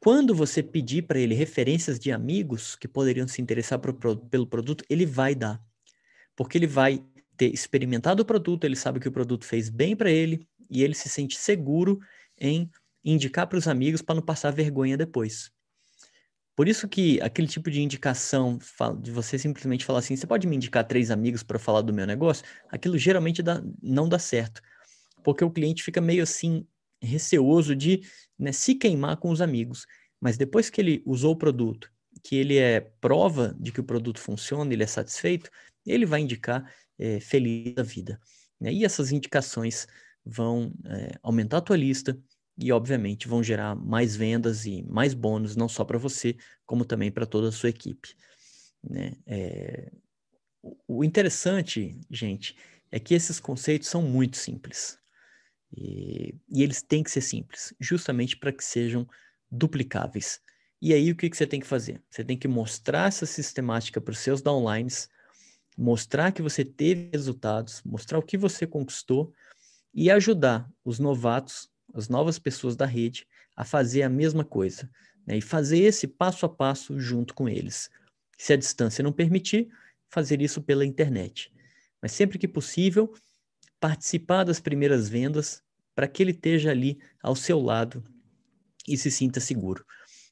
[0.00, 4.82] quando você pedir para ele referências de amigos que poderiam se interessar pro, pelo produto,
[4.88, 5.62] ele vai dar.
[6.34, 7.04] Porque ele vai
[7.36, 10.94] ter experimentado o produto, ele sabe que o produto fez bem para ele e ele
[10.94, 12.00] se sente seguro
[12.38, 12.70] em
[13.04, 15.50] indicar para os amigos para não passar vergonha depois.
[16.56, 18.58] Por isso que aquele tipo de indicação
[19.00, 22.06] de você simplesmente falar assim, você pode me indicar três amigos para falar do meu
[22.06, 24.60] negócio, aquilo geralmente dá, não dá certo,
[25.22, 26.66] porque o cliente fica meio assim
[27.02, 28.02] receoso de
[28.38, 29.86] né, se queimar com os amigos.
[30.20, 31.90] Mas depois que ele usou o produto,
[32.22, 35.50] que ele é prova de que o produto funciona, ele é satisfeito,
[35.86, 38.20] ele vai indicar é, feliz da vida.
[38.60, 38.72] Né?
[38.72, 39.86] E essas indicações
[40.24, 42.18] vão é, aumentar a tua lista,
[42.60, 46.36] e, obviamente, vão gerar mais vendas e mais bônus, não só para você,
[46.66, 48.14] como também para toda a sua equipe.
[48.82, 49.16] Né?
[49.26, 49.90] É...
[50.86, 52.54] O interessante, gente,
[52.92, 54.98] é que esses conceitos são muito simples.
[55.76, 59.06] E, e eles têm que ser simples, justamente para que sejam
[59.50, 60.40] duplicáveis.
[60.82, 62.02] E aí, o que, que você tem que fazer?
[62.10, 65.08] Você tem que mostrar essa sistemática para os seus downlines,
[65.76, 69.32] mostrar que você teve resultados, mostrar o que você conquistou
[69.92, 74.90] e ajudar os novatos as novas pessoas da rede a fazer a mesma coisa
[75.26, 75.38] né?
[75.38, 77.90] e fazer esse passo a passo junto com eles.
[78.38, 79.68] Se a distância não permitir,
[80.08, 81.52] fazer isso pela internet.
[82.00, 83.12] Mas sempre que possível,
[83.80, 85.62] participar das primeiras vendas
[85.94, 88.04] para que ele esteja ali ao seu lado
[88.86, 89.84] e se sinta seguro.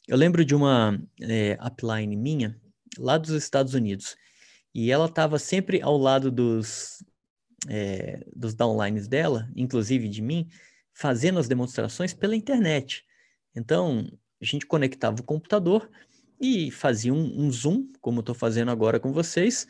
[0.06, 2.60] Eu lembro de uma é, upline minha
[2.98, 4.16] lá dos Estados Unidos
[4.74, 7.04] e ela estava sempre ao lado dos,
[7.68, 10.48] é, dos downlines dela, inclusive de mim,
[10.92, 13.04] fazendo as demonstrações pela internet.
[13.54, 14.06] Então,
[14.40, 15.90] a gente conectava o computador
[16.40, 19.66] e fazia um, um Zoom, como estou fazendo agora com vocês,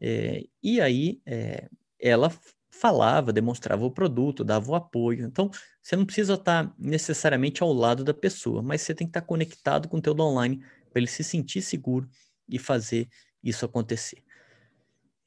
[0.00, 1.68] é, e aí é,
[1.98, 2.32] ela
[2.72, 5.24] falava, demonstrava o produto, dava o apoio.
[5.24, 9.20] Então, você não precisa estar necessariamente ao lado da pessoa, mas você tem que estar
[9.20, 12.08] conectado com o teu online para ele se sentir seguro
[12.48, 13.08] e fazer
[13.42, 14.22] isso acontecer.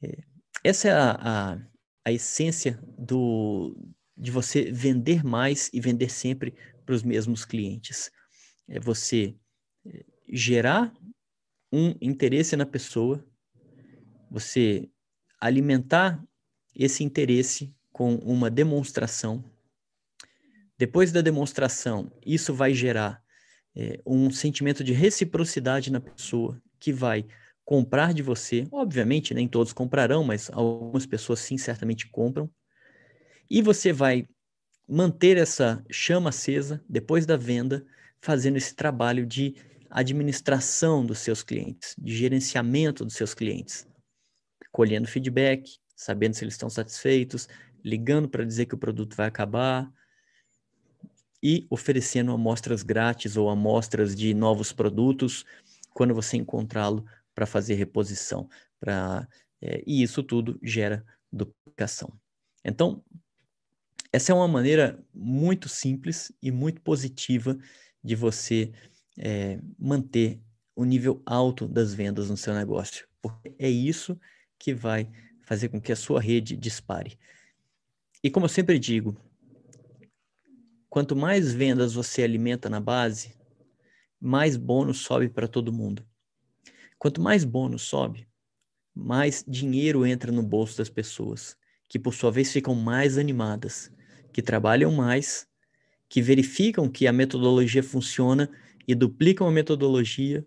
[0.04, 0.18] É,
[0.64, 1.58] essa é a, a,
[2.06, 3.78] a essência do,
[4.18, 6.54] de você vender mais e vender sempre
[6.86, 8.12] para os mesmos clientes.
[8.68, 9.36] É você
[9.86, 10.94] eh, gerar
[11.72, 13.24] um interesse na pessoa,
[14.32, 14.90] você
[15.40, 16.24] alimentar
[16.76, 19.44] esse interesse com uma demonstração.
[20.78, 23.24] Depois da demonstração, isso vai gerar
[23.76, 27.26] é, um sentimento de reciprocidade na pessoa que vai
[27.64, 28.68] comprar de você.
[28.72, 32.50] Obviamente, nem todos comprarão, mas algumas pessoas sim certamente compram.
[33.50, 34.28] E você vai
[34.88, 37.86] manter essa chama acesa depois da venda,
[38.22, 39.56] fazendo esse trabalho de
[39.90, 43.88] administração dos seus clientes, de gerenciamento dos seus clientes,
[44.72, 47.48] colhendo feedback, sabendo se eles estão satisfeitos,
[47.84, 49.92] ligando para dizer que o produto vai acabar
[51.42, 55.46] e oferecendo amostras grátis ou amostras de novos produtos
[55.94, 58.50] quando você encontrá-lo para fazer reposição.
[58.80, 59.28] Pra,
[59.62, 62.12] é, e isso tudo gera duplicação.
[62.64, 63.04] Então,
[64.12, 67.58] essa é uma maneira muito simples e muito positiva
[68.04, 68.72] de você
[69.18, 70.42] é, manter
[70.76, 74.20] o nível alto das vendas no seu negócio, porque é isso
[74.58, 75.10] que vai
[75.46, 77.18] fazer com que a sua rede dispare.
[78.24, 79.16] E como eu sempre digo,
[80.90, 83.36] quanto mais vendas você alimenta na base,
[84.20, 86.06] mais bônus sobe para todo mundo.
[86.98, 88.28] Quanto mais bônus sobe,
[88.94, 91.56] mais dinheiro entra no bolso das pessoas,
[91.88, 93.92] que por sua vez ficam mais animadas,
[94.34, 95.48] que trabalham mais,
[96.10, 98.50] que verificam que a metodologia funciona
[98.88, 100.46] e duplicam a metodologia,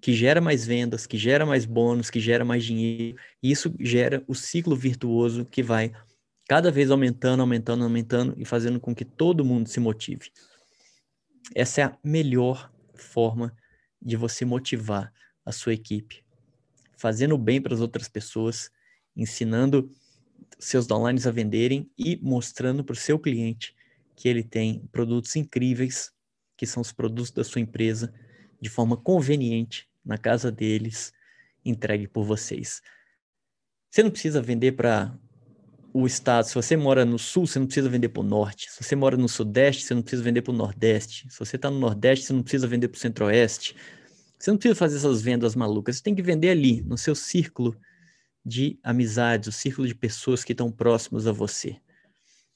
[0.00, 4.22] que gera mais vendas, que gera mais bônus, que gera mais dinheiro, e isso gera
[4.26, 5.92] o ciclo virtuoso que vai
[6.48, 10.30] cada vez aumentando, aumentando, aumentando e fazendo com que todo mundo se motive.
[11.54, 13.56] Essa é a melhor forma
[14.00, 15.12] de você motivar
[15.44, 16.24] a sua equipe,
[16.96, 18.70] fazendo bem para as outras pessoas,
[19.16, 19.90] ensinando
[20.58, 23.74] seus downlines a venderem e mostrando para o seu cliente
[24.14, 26.10] que ele tem produtos incríveis,
[26.56, 28.12] que são os produtos da sua empresa,
[28.66, 31.12] de forma conveniente na casa deles,
[31.64, 32.82] entregue por vocês.
[33.88, 35.16] Você não precisa vender para
[35.94, 38.70] o estado, se você mora no sul, você não precisa vender para o norte.
[38.70, 41.30] Se você mora no sudeste, você não precisa vender para o nordeste.
[41.30, 43.76] Se você está no nordeste, você não precisa vender para o centro-oeste.
[44.36, 45.96] Você não precisa fazer essas vendas malucas.
[45.96, 47.74] Você tem que vender ali, no seu círculo
[48.44, 51.80] de amizades, o círculo de pessoas que estão próximos a você.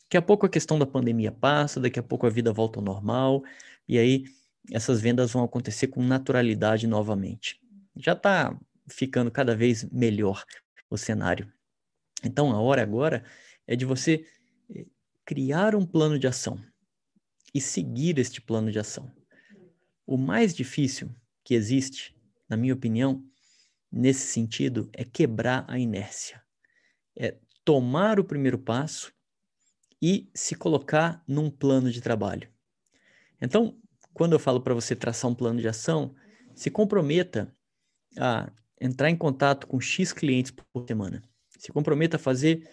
[0.02, 2.84] Daqui a pouco a questão da pandemia passa, daqui a pouco a vida volta ao
[2.84, 3.42] normal,
[3.88, 4.24] e aí
[4.70, 7.60] essas vendas vão acontecer com naturalidade novamente.
[7.96, 8.58] Já está
[8.88, 10.44] ficando cada vez melhor
[10.88, 11.50] o cenário.
[12.24, 13.24] Então, a hora agora
[13.66, 14.26] é de você
[14.74, 14.86] eh,
[15.24, 16.60] criar um plano de ação
[17.54, 19.10] e seguir este plano de ação.
[20.06, 22.16] O mais difícil que existe,
[22.48, 23.24] na minha opinião,
[23.90, 26.42] nesse sentido, é quebrar a inércia.
[27.16, 29.12] É tomar o primeiro passo
[30.02, 32.48] e se colocar num plano de trabalho.
[33.40, 33.78] Então,
[34.12, 36.14] quando eu falo para você traçar um plano de ação,
[36.54, 37.54] se comprometa
[38.18, 38.50] a
[38.80, 41.22] entrar em contato com X clientes por semana.
[41.58, 42.68] Se comprometa a fazer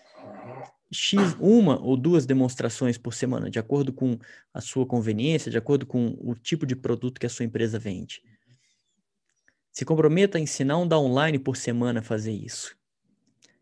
[0.91, 4.17] X, uma ou duas demonstrações por semana, de acordo com
[4.53, 8.21] a sua conveniência, de acordo com o tipo de produto que a sua empresa vende.
[9.71, 12.75] Se comprometa a ensinar um downline por semana a fazer isso.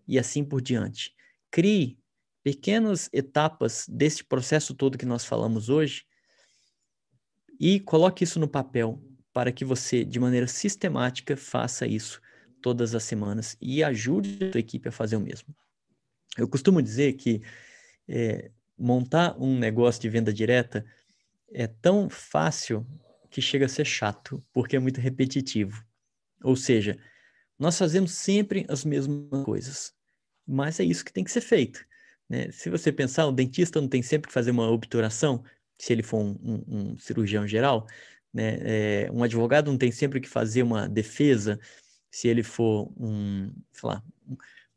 [0.08, 1.14] E assim por diante.
[1.50, 1.98] Crie
[2.44, 6.06] pequenas etapas deste processo todo que nós falamos hoje
[7.60, 9.02] e coloque isso no papel
[9.34, 12.22] para que você, de maneira sistemática, faça isso
[12.62, 15.56] todas as semanas e ajude a sua equipe a fazer o mesmo.
[16.38, 17.42] Eu costumo dizer que
[18.08, 20.86] é, montar um negócio de venda direta
[21.52, 22.86] é tão fácil
[23.30, 25.84] que chega a ser chato, porque é muito repetitivo.
[26.44, 26.98] Ou seja,
[27.58, 29.94] nós fazemos sempre as mesmas coisas,
[30.48, 31.86] mas é isso que tem que ser feito.
[32.30, 32.52] Né?
[32.52, 35.44] Se você pensar, o dentista não tem sempre que fazer uma obturação,
[35.78, 37.88] se ele for um, um, um cirurgião geral,
[38.36, 38.58] né?
[38.62, 41.58] É, um advogado não tem sempre que fazer uma defesa,
[42.12, 44.04] se ele for um, sei lá,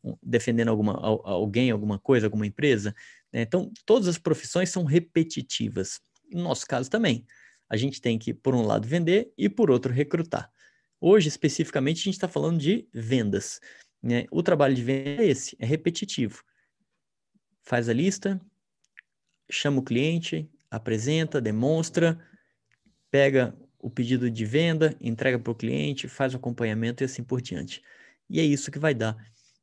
[0.05, 2.95] um, defendendo alguma, alguém, alguma coisa, alguma empresa.
[3.33, 3.43] Né?
[3.43, 6.01] Então, todas as profissões são repetitivas.
[6.31, 7.27] No nosso caso também.
[7.69, 10.51] A gente tem que, por um lado, vender e, por outro, recrutar.
[11.01, 13.61] Hoje, especificamente, a gente está falando de vendas.
[14.03, 14.25] Né?
[14.31, 16.43] O trabalho de venda é esse, é repetitivo.
[17.63, 18.41] Faz a lista,
[19.51, 22.19] chama o cliente, apresenta, demonstra,
[23.11, 27.41] pega o pedido de venda, entrega para o cliente, faz o acompanhamento e assim por
[27.41, 27.83] diante.
[28.29, 29.17] E é isso que vai dar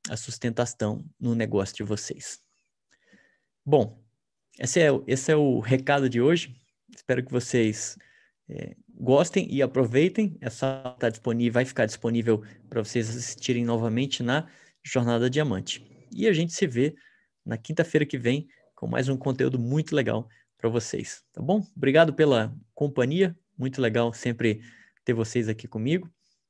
[0.10, 2.40] a sustentação no negócio de vocês.
[3.66, 4.02] Bom,
[4.60, 6.56] esse é, esse é o recado de hoje.
[6.96, 7.98] Espero que vocês
[8.48, 10.38] é, gostem e aproveitem.
[10.40, 14.48] Essa está disponível, vai ficar disponível para vocês assistirem novamente na
[14.84, 15.86] Jornada Diamante.
[16.12, 16.96] E a gente se vê
[17.46, 20.28] na quinta-feira que vem com mais um conteúdo muito legal
[20.58, 21.66] para vocês, tá bom?
[21.76, 23.38] Obrigado pela companhia.
[23.58, 24.62] Muito legal sempre
[25.04, 26.10] ter vocês aqui comigo.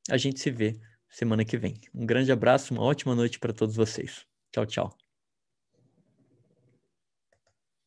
[0.09, 0.79] A gente se vê
[1.09, 1.75] semana que vem.
[1.93, 4.25] Um grande abraço, uma ótima noite para todos vocês.
[4.51, 5.04] Tchau, tchau.